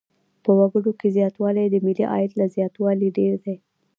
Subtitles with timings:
[0.43, 3.55] په وګړو کې زیاتوالی د ملي عاید له زیاتوالي ډېر دی.